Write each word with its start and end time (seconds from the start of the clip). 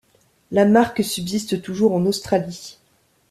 La 0.49 0.65
marque 0.65 1.03
subsiste 1.03 1.61
toujours 1.61 1.93
en 1.93 2.07
Australie. 2.07 2.79